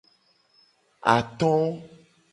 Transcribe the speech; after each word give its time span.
Ato. 1.13 1.53